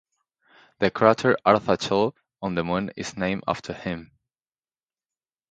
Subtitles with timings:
[0.79, 4.09] The crater Arzachel on the Moon is named after him.